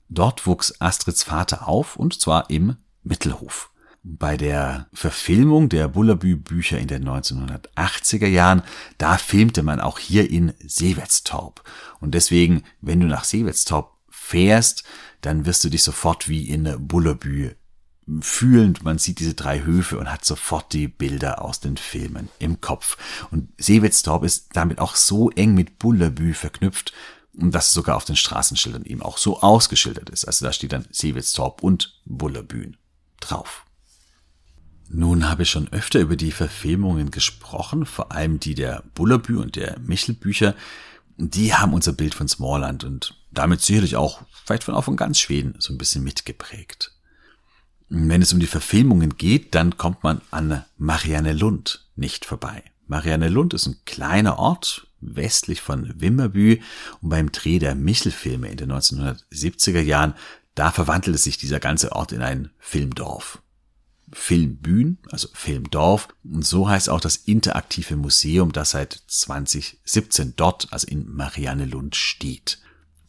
[0.07, 3.71] Dort wuchs Astrids Vater auf, und zwar im Mittelhof.
[4.01, 8.63] Bei der Verfilmung der Bullerbü-Bücher in den 1980er Jahren,
[8.97, 11.63] da filmte man auch hier in Seewetstorp.
[11.99, 14.83] Und deswegen, wenn du nach Seewetstorp fährst,
[15.21, 17.55] dann wirst du dich sofort wie in Bullerbü
[18.21, 18.77] fühlen.
[18.83, 22.97] Man sieht diese drei Höfe und hat sofort die Bilder aus den Filmen im Kopf.
[23.31, 26.93] Und Seewetstorp ist damit auch so eng mit Bullerbü verknüpft,
[27.33, 30.25] dass es sogar auf den Straßenschildern eben auch so ausgeschildert ist.
[30.25, 32.77] Also da steht dann Seewetstorp und Bullerbühn
[33.19, 33.65] drauf.
[34.91, 39.55] Nun habe ich schon öfter über die Verfilmungen gesprochen, vor allem die der Bullerbü und
[39.55, 40.55] der Michelbücher.
[41.17, 45.19] Die haben unser Bild von Smallland und damit sicherlich auch vielleicht von auch von ganz
[45.19, 46.91] Schweden so ein bisschen mitgeprägt.
[47.89, 52.63] Wenn es um die Verfilmungen geht, dann kommt man an Marianne Lund nicht vorbei.
[52.87, 56.59] Marianne Lund ist ein kleiner Ort westlich von Wimmerbü
[57.01, 60.13] und beim Dreh der Michelfilme in den 1970er Jahren,
[60.55, 63.41] da verwandelte sich dieser ganze Ort in ein Filmdorf.
[64.11, 66.09] Filmbühn, also Filmdorf.
[66.23, 72.59] Und so heißt auch das interaktive Museum, das seit 2017 dort, also in Mariannelund steht.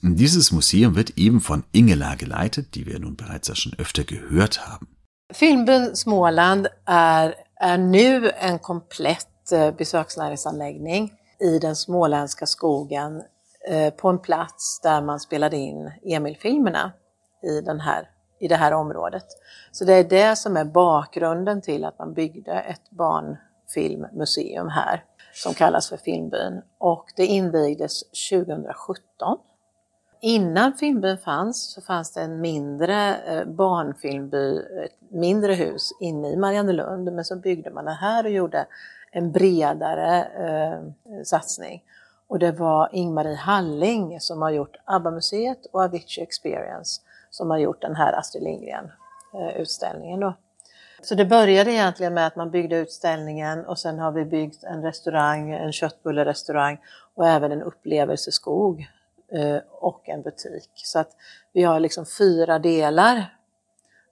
[0.02, 4.66] Dieses Museum wird eben von Ingela geleitet, die wir nun bereits ja schon öfter gehört
[4.66, 4.88] haben.
[5.32, 13.22] Filmbyn Småland är, är nu en komplett eh, besöksnäringsanläggning i den småländska skogen
[13.68, 16.92] eh, på en plats där man spelade in Emil-filmerna
[17.42, 18.08] i den här
[18.40, 19.24] i det här området.
[19.72, 25.54] Så det är det som är bakgrunden till att man byggde ett barnfilmmuseum här som
[25.54, 29.38] kallas för Filmbyn och det invigdes 2017.
[30.22, 36.36] Innan Filmbyn fanns så fanns det en mindre eh, barnfilmby, ett mindre hus inne i
[36.36, 38.66] Mariannelund men så byggde man det här och gjorde
[39.12, 40.80] en bredare eh,
[41.24, 41.82] satsning.
[42.28, 47.82] Och det var Ingmarie Halling som har gjort ABBA-museet och Avicii Experience som har gjort
[47.82, 50.22] den här Astrid Lindgren-utställningen.
[50.22, 50.32] Eh,
[51.02, 54.82] så det började egentligen med att man byggde utställningen och sen har vi byggt en
[54.82, 56.78] restaurang, en köttbullerestaurang
[57.14, 58.88] och även en upplevelseskog
[59.80, 60.70] och en butik.
[60.74, 61.10] Så att
[61.52, 63.36] vi har liksom fyra delar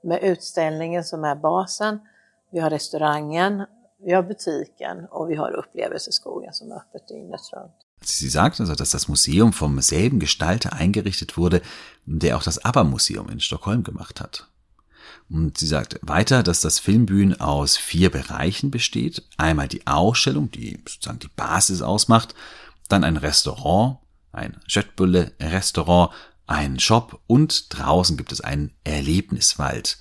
[0.03, 2.01] med utställningen som är basen.
[2.51, 3.65] Vi har restaurangen,
[4.05, 7.73] vi har butiken och vi har upplevelseskogen som är öppet dygnet runt.
[8.01, 11.63] Sie sagt also, dass das Museum vom selben Gestalter eingerichtet wurde,
[12.05, 14.47] der auch das ABBA-Museum in Stockholm gemacht hat.
[15.29, 19.23] Und sie sagt weiter, dass das Filmbühnen aus vier Bereichen besteht.
[19.37, 22.35] Einmal die Ausstellung, die sozusagen die Basis ausmacht,
[22.89, 23.99] dann ein Restaurant,
[24.33, 26.13] ein Jöttbulle-Restaurant,
[26.47, 29.99] ein Shop und draußen gibt es einen Erlebniswald.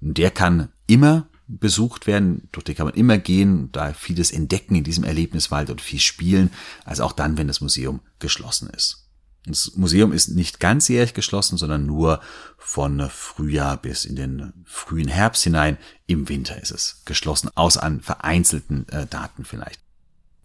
[0.00, 4.84] Der kann immer besucht werden, durch den kann man immer gehen, da vieles entdecken in
[4.84, 6.50] diesem Erlebniswald und viel spielen,
[6.84, 9.08] also auch dann, wenn das Museum geschlossen ist.
[9.46, 12.20] Das Museum ist nicht ganzjährig geschlossen, sondern nur
[12.58, 15.78] von Frühjahr bis in den frühen Herbst hinein.
[16.06, 19.80] Im Winter ist es geschlossen, aus an vereinzelten äh, Daten vielleicht.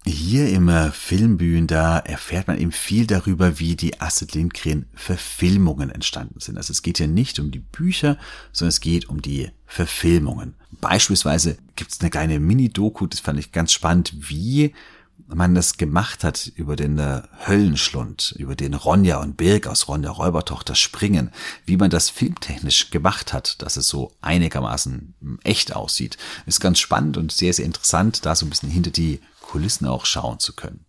[0.08, 5.90] Hier im äh, Filmbühnen, da erfährt man eben viel darüber, wie die Astrid Lindgren Verfilmungen
[5.90, 6.58] entstanden sind.
[6.58, 8.20] Also es geht hier nicht um die Bücher,
[8.52, 10.54] sondern es geht um die Verfilmungen.
[10.80, 14.74] Beispielsweise gibt es eine kleine Mini-Doku, das fand ich ganz spannend, wie
[15.28, 20.12] man das gemacht hat über den äh, Höllenschlund, über den Ronja und Birg aus Ronja
[20.12, 21.32] Räubertochter springen,
[21.66, 27.18] wie man das filmtechnisch gemacht hat, dass es so einigermaßen echt aussieht, ist ganz spannend
[27.18, 29.20] und sehr, sehr interessant, da so ein bisschen hinter die
[29.56, 30.84] Kulissen auch schauen zu können.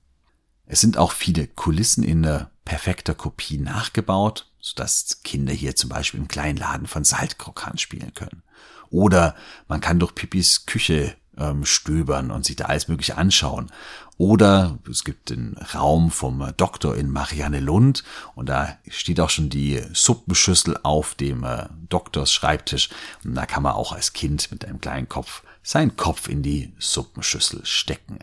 [0.64, 6.18] Es sind auch viele Kulissen in äh, perfekter Kopie nachgebaut, sodass Kinder hier zum Beispiel
[6.18, 8.42] im kleinen Laden von Saltkrokan spielen können.
[8.90, 9.37] Oder
[9.68, 13.70] man kann durch Pipis Küche ähm, stöbern und sich da alles Mögliche anschauen.
[14.18, 18.03] Oder es gibt den Raum vom Doktor in Marianne Lund
[18.35, 22.88] und da steht auch schon die Suppenschüssel auf dem äh, Doktors Schreibtisch.
[23.25, 26.72] Und da kann man auch als Kind mit einem kleinen Kopf seinen Kopf in die
[26.79, 28.20] Suppenschüssel stecken.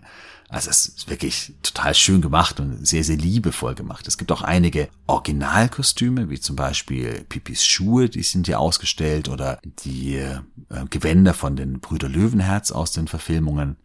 [0.49, 4.07] Also es ist wirklich total schön gemacht und sehr, sehr liebevoll gemacht.
[4.07, 9.59] Es gibt auch einige Originalkostüme, wie zum Beispiel Pipis Schuhe, die sind hier ausgestellt, oder
[9.63, 10.41] die äh,
[10.89, 13.77] Gewänder von den Brüder Löwenherz aus den Verfilmungen.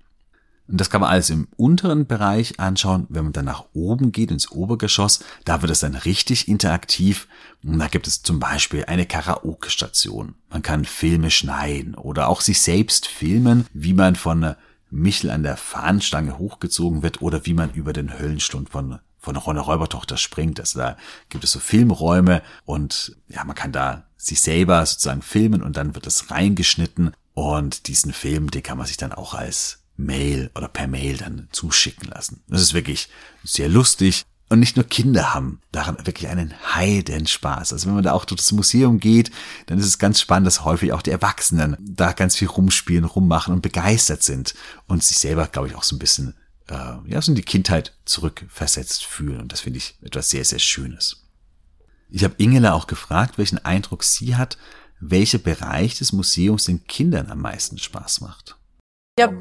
[0.69, 3.07] Und das kann man alles im unteren Bereich anschauen.
[3.09, 7.27] Wenn man dann nach oben geht, ins Obergeschoss, da wird es dann richtig interaktiv.
[7.65, 10.35] Und da gibt es zum Beispiel eine Karaoke-Station.
[10.51, 14.55] Man kann Filme schneiden oder auch sich selbst filmen, wie man von
[14.91, 19.61] Michel an der Fahnenstange hochgezogen wird oder wie man über den Höllenstund von von Ronne
[19.61, 20.61] Räubertochter springt.
[20.61, 20.97] Also da
[21.29, 25.95] gibt es so Filmräume und ja, man kann da sich selber sozusagen filmen und dann
[25.95, 30.69] wird es reingeschnitten und diesen Film, den kann man sich dann auch als Mail oder
[30.69, 32.43] per Mail dann zuschicken lassen.
[32.49, 33.09] Das ist wirklich
[33.45, 34.25] sehr lustig.
[34.51, 37.73] Und nicht nur Kinder haben daran wirklich einen Heidenspaß.
[37.73, 39.31] Also wenn man da auch durch das Museum geht,
[39.67, 43.53] dann ist es ganz spannend, dass häufig auch die Erwachsenen da ganz viel rumspielen, rummachen
[43.53, 44.55] und begeistert sind
[44.87, 46.35] und sich selber, glaube ich, auch so ein bisschen
[46.69, 49.41] äh, ja, so in die Kindheit zurückversetzt fühlen.
[49.41, 51.27] Und das finde ich etwas sehr, sehr Schönes.
[52.09, 54.57] Ich habe Ingela auch gefragt, welchen Eindruck sie hat,
[54.99, 58.57] welcher Bereich des Museums den Kindern am meisten Spaß macht.
[59.19, 59.33] Jag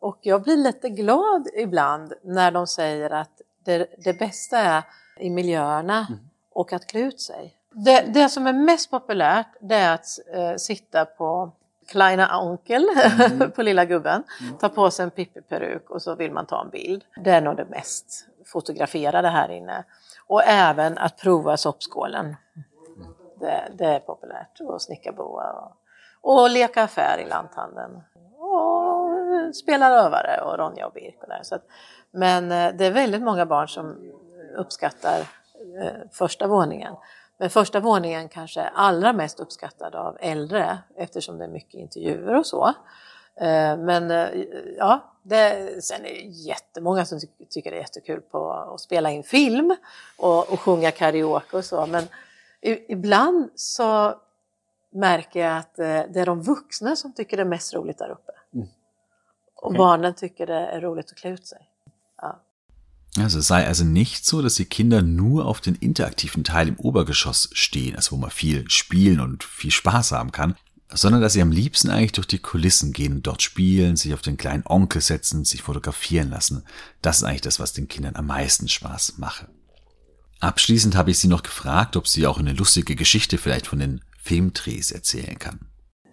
[0.00, 4.82] och jag blir lite glad ibland när de säger att det, det bästa är
[5.16, 6.20] i miljöerna mm.
[6.52, 7.54] och att klä ut sig.
[7.70, 11.52] Det, det, som är mest populärt det är att eh, sitta på
[11.88, 12.88] Kleina Onkel,
[13.20, 13.50] mm.
[13.56, 14.58] på lilla gubben, mm.
[14.58, 17.04] ta på sig en Pippi-peruk och så vill man ta en bild.
[17.24, 19.84] Det är nog det mest fotograferade här inne.
[20.26, 22.24] Och även att prova soppskålen.
[22.24, 23.14] Mm.
[23.40, 24.60] Det, det är populärt.
[24.60, 28.02] Och snickarboa och, och leka affär i lanthandeln.
[28.38, 31.40] Och spela rövare och Ronja och Birk och där.
[31.42, 31.64] Så att,
[32.18, 33.96] men eh, det är väldigt många barn som
[34.56, 35.20] uppskattar
[35.80, 36.94] eh, första våningen.
[37.36, 42.34] Men första våningen kanske är allra mest uppskattad av äldre eftersom det är mycket intervjuer
[42.34, 42.66] och så.
[43.36, 44.10] Eh, men
[44.76, 49.22] ja, det, sen är det jättemånga som tycker det är jättekul på att spela in
[49.22, 49.76] film
[50.18, 51.86] och, och sjunga karaoke och så.
[51.86, 52.04] Men
[52.88, 54.14] ibland så
[54.90, 58.32] märker jag att det är de vuxna som tycker det är mest roligt där uppe.
[58.54, 58.68] Mm.
[59.54, 61.68] Och barnen tycker det är roligt att klä ut sig.
[63.20, 66.76] Also es sei also nicht so, dass die Kinder nur auf den interaktiven Teil im
[66.78, 70.56] Obergeschoss stehen, also wo man viel spielen und viel Spaß haben kann,
[70.90, 74.36] sondern dass sie am liebsten eigentlich durch die Kulissen gehen dort spielen, sich auf den
[74.36, 76.64] kleinen Onkel setzen, sich fotografieren lassen.
[77.02, 79.48] Das ist eigentlich das, was den Kindern am meisten Spaß mache.
[80.40, 84.00] Abschließend habe ich sie noch gefragt, ob sie auch eine lustige Geschichte vielleicht von den
[84.22, 85.60] Filmdrehs erzählen kann.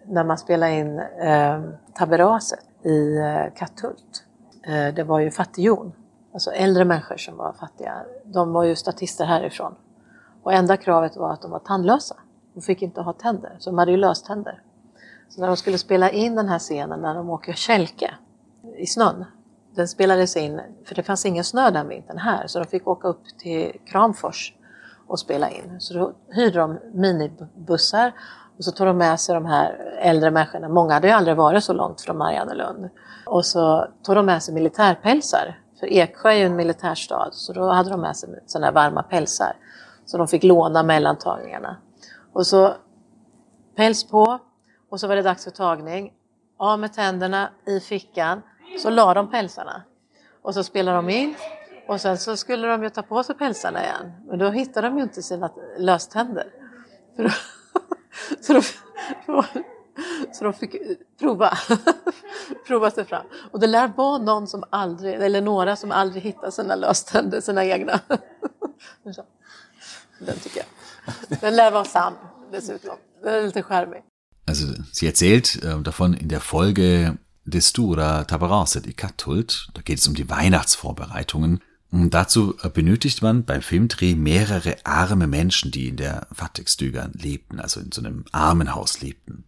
[0.08, 1.58] När man spelade in eh,
[1.94, 4.24] Taberaset i eh, Katthult,
[4.62, 5.92] eh, det var ju fattighjon,
[6.36, 8.04] alltså äldre människor som var fattiga.
[8.24, 9.74] De var ju statister härifrån.
[10.42, 12.16] Och enda kravet var att de var tandlösa.
[12.54, 14.62] De fick inte ha tänder, så de hade ju löständer.
[15.28, 18.14] Så när de skulle spela in den här scenen när de åker kälke
[18.76, 19.24] i snön,
[19.74, 23.08] den spelades in, för det fanns ingen snö den vintern här, så de fick åka
[23.08, 24.54] upp till Kramfors
[25.06, 25.76] och spela in.
[25.78, 28.12] Så då hyrde de minibussar
[28.58, 30.68] och så tog de med sig de här äldre människorna.
[30.68, 32.90] Många hade ju aldrig varit så långt från Mariannelund.
[33.26, 35.65] Och så tog de med sig militärpälsar.
[35.80, 39.02] För Eksjö är ju en militärstad, så då hade de med sig sådana här varma
[39.02, 39.56] pälsar.
[40.04, 41.76] Så de fick låna mellan tagningarna.
[42.32, 42.74] Och så
[43.76, 44.38] päls på
[44.90, 46.12] och så var det dags för tagning.
[46.56, 48.42] Av med tänderna i fickan.
[48.78, 49.82] Så la de pälsarna.
[50.42, 51.34] Och så spelade de in.
[51.88, 54.12] Och sen så skulle de ju ta på sig pälsarna igen.
[54.26, 56.46] Men då hittade de ju inte sina löständer.
[57.16, 57.30] För då,
[58.40, 58.60] så,
[59.26, 59.44] då,
[60.32, 60.76] så de fick
[61.20, 61.58] prova,
[62.66, 63.26] prova sig fram.
[63.52, 67.64] Och det lär vara någon som aldrig, eller några som aldrig hittar sina löständer, sina
[67.64, 68.00] egna.
[70.18, 71.40] Den tycker jag.
[71.40, 72.14] Den lär vara sann
[72.52, 72.96] dessutom.
[73.22, 74.02] Den är lite charmig.
[74.48, 79.68] Also sie erzählt äh, davon in der Folge Destura Tabaraset i Kathult.
[79.74, 81.60] Da geht es um die Weihnachtsvorbereitungen.
[81.96, 87.80] Und dazu benötigt man beim Filmdreh mehrere arme Menschen, die in der Fattigstügern lebten, also
[87.80, 89.44] in so einem Armenhaus lebten.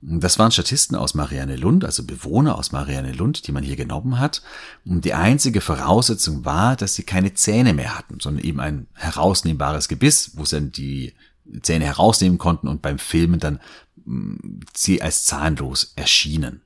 [0.00, 4.18] Das waren Statisten aus Marianne Lund, also Bewohner aus Marianne Lund, die man hier genommen
[4.18, 4.40] hat.
[4.86, 9.88] Und die einzige Voraussetzung war, dass sie keine Zähne mehr hatten, sondern eben ein herausnehmbares
[9.88, 11.12] Gebiss, wo sie dann die
[11.60, 13.60] Zähne herausnehmen konnten und beim Filmen dann
[14.06, 16.62] mm, sie als zahnlos erschienen.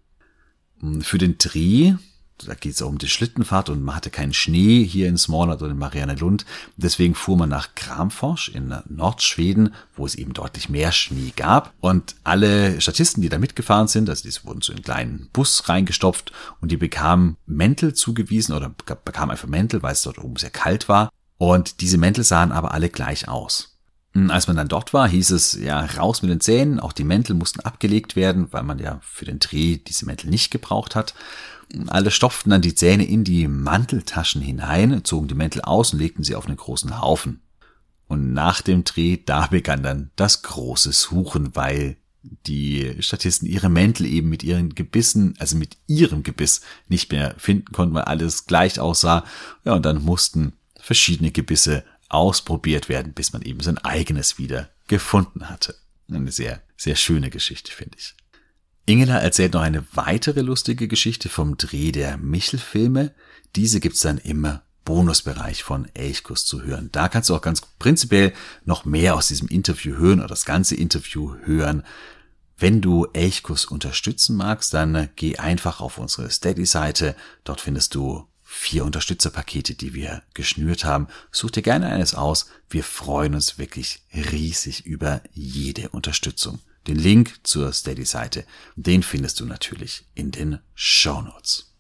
[1.01, 1.95] Für den Dreh
[2.47, 5.63] da geht es auch um die Schlittenfahrt und man hatte keinen Schnee hier in Småland
[5.63, 6.45] oder in Mariannelund.
[6.77, 11.73] Deswegen fuhr man nach Kramfors in Nordschweden, wo es eben deutlich mehr Schnee gab.
[11.81, 15.69] Und alle Statisten, die da mitgefahren sind, also die wurden so in einen kleinen Bus
[15.69, 18.69] reingestopft und die bekamen Mäntel zugewiesen oder
[19.05, 21.11] bekamen einfach Mäntel, weil es dort oben sehr kalt war.
[21.39, 23.79] Und diese Mäntel sahen aber alle gleich aus.
[24.29, 26.81] Als man dann dort war, hieß es ja raus mit den Zähnen.
[26.81, 30.51] Auch die Mäntel mussten abgelegt werden, weil man ja für den Dreh diese Mäntel nicht
[30.51, 31.15] gebraucht hat.
[31.89, 36.25] Alle stopften dann die Zähne in die Manteltaschen hinein, zogen die Mäntel aus und legten
[36.25, 37.43] sie auf einen großen Haufen.
[38.07, 44.07] Und nach dem Dreh, da begann dann das große Suchen, weil die Statisten ihre Mäntel
[44.07, 48.81] eben mit ihren Gebissen, also mit ihrem Gebiss nicht mehr finden konnten, weil alles gleich
[48.81, 49.25] aussah.
[49.65, 55.51] Ja, und dann mussten verschiedene Gebisse ausprobiert werden, bis man eben sein eigenes wieder gefunden
[55.51, 55.75] hatte.
[56.11, 58.15] Eine sehr, sehr schöne Geschichte, finde ich.
[58.89, 63.13] Ingela erzählt noch eine weitere lustige Geschichte vom Dreh der Michel-Filme.
[63.55, 66.89] Diese gibt's dann im Bonusbereich von Elchkuss zu hören.
[66.91, 68.33] Da kannst du auch ganz prinzipiell
[68.65, 71.83] noch mehr aus diesem Interview hören oder das ganze Interview hören.
[72.57, 77.15] Wenn du Elchkuss unterstützen magst, dann geh einfach auf unsere Steady-Seite.
[77.45, 81.09] Dort findest du vier Unterstützerpakete, die wir geschnürt haben.
[81.31, 82.47] Such dir gerne eines aus.
[82.71, 86.61] Wir freuen uns wirklich riesig über jede Unterstützung.
[86.89, 88.45] Den Link zur Steady-Seite,
[88.77, 91.75] den findest du natürlich in den Show Notes.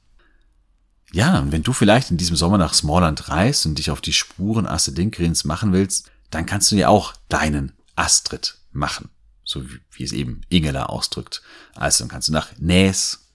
[1.12, 4.12] Ja, und wenn du vielleicht in diesem Sommer nach Smallland reist und dich auf die
[4.12, 9.08] Spuren Astrid Lindgrens machen willst, dann kannst du dir auch deinen Astrid machen.
[9.44, 11.42] So wie, es eben Ingela ausdrückt.
[11.74, 13.30] Also dann kannst du nach Näs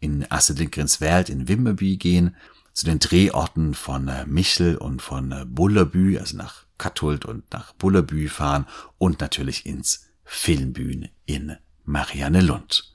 [0.00, 2.36] in Astrid Lindgrens Welt in Wimmerby gehen,
[2.74, 7.72] zu den Drehorten von äh, Michel und von äh, Bullerbü, also nach Kathult und nach
[7.72, 8.66] Bullerbü fahren
[8.98, 12.94] und natürlich ins Filmbühne in Mariannelund.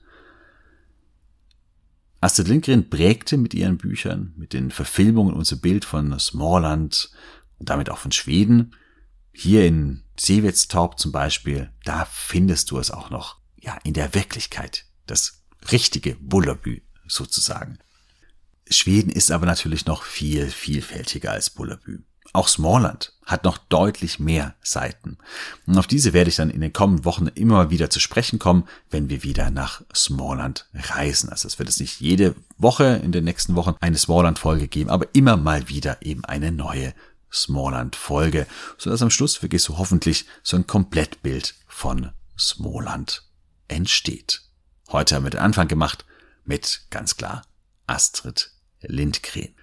[2.22, 7.12] Astrid Lindgren prägte mit ihren Büchern, mit den Verfilmungen unser Bild von Smallland
[7.58, 8.76] und damit auch von Schweden.
[9.32, 14.86] Hier in Seewetstorp zum Beispiel, da findest du es auch noch, ja, in der Wirklichkeit.
[15.08, 17.80] Das richtige Bullerbü sozusagen.
[18.70, 22.04] Schweden ist aber natürlich noch viel vielfältiger als Bullerbü.
[22.32, 25.18] Auch Smallland hat noch deutlich mehr Seiten.
[25.66, 28.68] Und auf diese werde ich dann in den kommenden Wochen immer wieder zu sprechen kommen,
[28.90, 31.30] wenn wir wieder nach Smallland reisen.
[31.30, 35.08] Also es wird es nicht jede Woche in den nächsten Wochen eine Smallland-Folge geben, aber
[35.14, 36.94] immer mal wieder eben eine neue
[37.32, 38.48] Smallland-Folge,
[38.78, 43.24] sodass am Schluss wirklich so hoffentlich so ein Komplettbild von Smallland
[43.68, 44.42] entsteht.
[44.92, 46.06] Heute haben wir den Anfang gemacht
[46.46, 47.44] mit ganz klar
[47.86, 48.52] Astrid
[48.82, 49.54] Lindgren.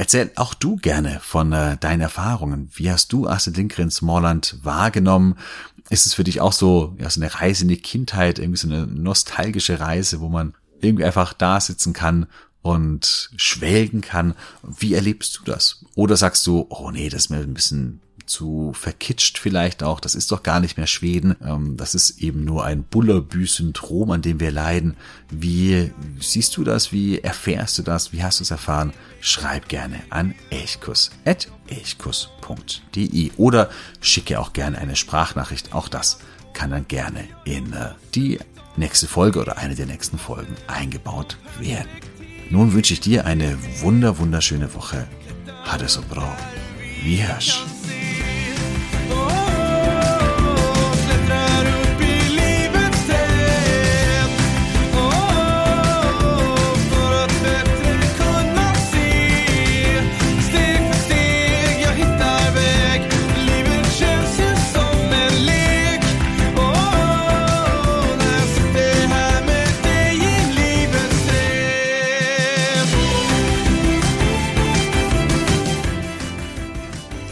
[0.00, 2.70] Erzähl auch du gerne von äh, deinen Erfahrungen.
[2.72, 5.36] Wie hast du Astrid Lindgren Smallland wahrgenommen?
[5.90, 8.66] Ist es für dich auch so, ja, so eine Reise in die Kindheit, irgendwie so
[8.66, 12.24] eine nostalgische Reise, wo man irgendwie einfach da sitzen kann
[12.62, 14.32] und schwelgen kann?
[14.62, 15.84] Wie erlebst du das?
[15.96, 18.00] Oder sagst du, oh nee, das ist mir ein bisschen
[18.30, 20.00] zu verkitscht vielleicht auch.
[20.00, 21.36] Das ist doch gar nicht mehr Schweden.
[21.44, 24.96] Ähm, das ist eben nur ein Bullerbü-Syndrom, an dem wir leiden.
[25.30, 26.92] Wie siehst du das?
[26.92, 28.12] Wie erfährst du das?
[28.12, 28.92] Wie hast du es erfahren?
[29.20, 33.70] Schreib gerne an elchkus.elchkus.de oder
[34.00, 35.74] schicke auch gerne eine Sprachnachricht.
[35.74, 36.18] Auch das
[36.52, 38.38] kann dann gerne in äh, die
[38.76, 41.88] nächste Folge oder eine der nächsten Folgen eingebaut werden.
[42.48, 45.08] Nun wünsche ich dir eine wunder wunderschöne Woche.
[45.64, 46.36] Hade so bra.
[47.02, 47.79] Vi hörs.